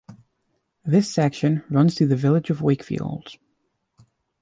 This 0.83 1.13
section 1.13 1.61
runs 1.69 1.93
through 1.95 2.07
the 2.07 2.15
village 2.15 2.49
of 2.49 2.63
Wakefield. 2.63 3.37